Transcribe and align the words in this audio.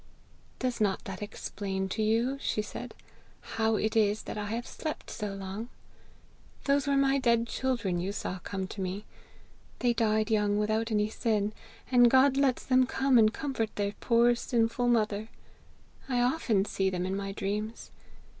'Does 0.57 0.81
not 0.81 1.03
that 1.05 1.21
explain 1.21 1.87
to 1.87 2.01
you,' 2.01 2.39
she 2.41 2.59
said, 2.63 2.95
'how 3.39 3.75
it 3.75 3.95
is 3.95 4.23
that 4.23 4.35
I 4.35 4.47
have 4.47 4.65
slept 4.65 5.11
so 5.11 5.35
long? 5.35 5.69
Those 6.63 6.87
were 6.87 6.97
my 6.97 7.19
dead 7.19 7.45
children 7.45 7.99
you 7.99 8.11
saw 8.11 8.39
come 8.39 8.65
to 8.69 8.81
me. 8.81 9.05
They 9.77 9.93
died 9.93 10.31
young, 10.31 10.57
without 10.57 10.89
any 10.91 11.09
sin, 11.11 11.53
and 11.91 12.09
God 12.09 12.35
lets 12.35 12.65
them 12.65 12.87
come 12.87 13.19
and 13.19 13.31
comfort 13.31 13.75
their 13.75 13.93
poor 13.99 14.33
sinful 14.33 14.87
mother. 14.87 15.29
I 16.09 16.19
often 16.19 16.65
see 16.65 16.89
them 16.89 17.05
in 17.05 17.15
my 17.15 17.31
dreams. 17.31 17.91